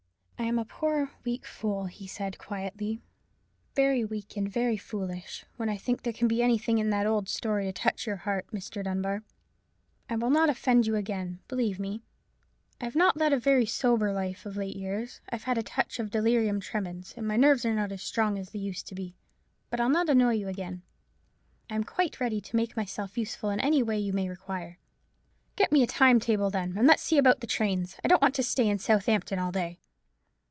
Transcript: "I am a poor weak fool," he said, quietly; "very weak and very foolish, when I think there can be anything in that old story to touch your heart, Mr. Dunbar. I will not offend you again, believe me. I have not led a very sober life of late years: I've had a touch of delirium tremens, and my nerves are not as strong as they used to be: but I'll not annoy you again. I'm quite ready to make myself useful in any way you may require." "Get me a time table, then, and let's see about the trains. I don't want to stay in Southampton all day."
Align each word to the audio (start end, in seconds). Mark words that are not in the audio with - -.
"I 0.37 0.45
am 0.51 0.57
a 0.59 0.65
poor 0.65 1.11
weak 1.23 1.45
fool," 1.45 1.85
he 1.85 2.07
said, 2.07 2.37
quietly; 2.39 2.99
"very 3.73 4.03
weak 4.03 4.35
and 4.35 4.49
very 4.49 4.75
foolish, 4.75 5.45
when 5.55 5.69
I 5.69 5.77
think 5.77 6.01
there 6.01 6.11
can 6.11 6.27
be 6.27 6.41
anything 6.41 6.77
in 6.79 6.89
that 6.89 7.05
old 7.07 7.29
story 7.29 7.65
to 7.65 7.71
touch 7.71 8.05
your 8.05 8.17
heart, 8.17 8.47
Mr. 8.51 8.83
Dunbar. 8.83 9.23
I 10.09 10.15
will 10.17 10.31
not 10.31 10.49
offend 10.49 10.87
you 10.87 10.95
again, 10.95 11.39
believe 11.47 11.79
me. 11.79 12.01
I 12.81 12.85
have 12.85 12.97
not 12.97 13.15
led 13.15 13.31
a 13.31 13.39
very 13.39 13.65
sober 13.67 14.11
life 14.11 14.45
of 14.45 14.57
late 14.57 14.75
years: 14.75 15.21
I've 15.29 15.43
had 15.43 15.57
a 15.57 15.63
touch 15.63 15.99
of 15.99 16.09
delirium 16.09 16.59
tremens, 16.59 17.13
and 17.15 17.25
my 17.25 17.37
nerves 17.37 17.63
are 17.63 17.75
not 17.75 17.91
as 17.93 18.01
strong 18.01 18.37
as 18.37 18.49
they 18.49 18.59
used 18.59 18.87
to 18.87 18.95
be: 18.95 19.15
but 19.69 19.79
I'll 19.79 19.89
not 19.89 20.09
annoy 20.09 20.33
you 20.33 20.47
again. 20.49 20.81
I'm 21.69 21.83
quite 21.85 22.19
ready 22.19 22.41
to 22.41 22.55
make 22.57 22.75
myself 22.75 23.17
useful 23.17 23.51
in 23.51 23.59
any 23.61 23.83
way 23.83 23.99
you 23.99 24.11
may 24.11 24.27
require." 24.27 24.79
"Get 25.55 25.71
me 25.71 25.81
a 25.83 25.87
time 25.87 26.19
table, 26.19 26.49
then, 26.49 26.77
and 26.77 26.87
let's 26.87 27.03
see 27.03 27.19
about 27.19 27.39
the 27.39 27.47
trains. 27.47 27.95
I 28.03 28.09
don't 28.09 28.21
want 28.23 28.35
to 28.35 28.43
stay 28.43 28.67
in 28.67 28.79
Southampton 28.79 29.39
all 29.39 29.51
day." 29.53 29.77